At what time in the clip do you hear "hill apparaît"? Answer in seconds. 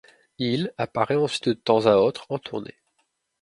0.39-1.13